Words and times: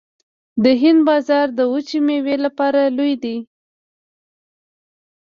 د 0.63 0.65
هند 0.81 0.99
بازار 1.09 1.47
د 1.57 1.59
وچې 1.71 1.99
میوې 2.07 2.35
لپاره 2.45 2.81
لوی 2.97 3.13
دی 3.23 3.37